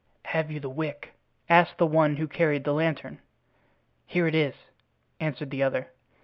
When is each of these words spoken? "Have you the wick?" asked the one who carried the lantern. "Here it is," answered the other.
"Have 0.25 0.49
you 0.49 0.59
the 0.59 0.67
wick?" 0.67 1.13
asked 1.47 1.77
the 1.77 1.85
one 1.85 2.15
who 2.15 2.27
carried 2.27 2.63
the 2.63 2.73
lantern. 2.73 3.19
"Here 4.07 4.25
it 4.25 4.33
is," 4.33 4.55
answered 5.19 5.51
the 5.51 5.61
other. 5.61 5.89